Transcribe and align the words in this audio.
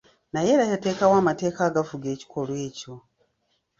Naye 0.33 0.49
era 0.55 0.65
yateekawo 0.71 1.13
amateeka 1.21 1.59
agafuga 1.69 2.05
ekikolwa 2.15 2.57
ekyo. 2.67 2.93